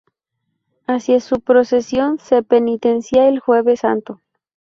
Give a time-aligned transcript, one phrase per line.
[0.87, 4.19] Hacía su procesión de penitencia el Jueves Santo.